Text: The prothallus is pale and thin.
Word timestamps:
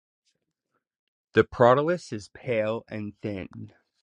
The 1.33 1.43
prothallus 1.43 2.11
is 2.11 2.29
pale 2.33 2.85
and 2.87 3.15
thin. 3.21 3.71